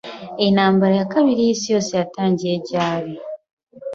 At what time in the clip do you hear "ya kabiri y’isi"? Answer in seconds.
0.99-1.67